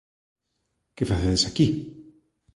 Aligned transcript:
Que 0.95 1.03
facedes 1.11 1.43
aquí? 1.49 1.67